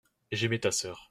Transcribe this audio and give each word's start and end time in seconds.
J’aimais 0.31 0.59
ta 0.59 0.71
sœur. 0.71 0.99